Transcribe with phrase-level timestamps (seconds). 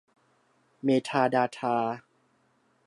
[0.83, 1.75] เมทาดาทา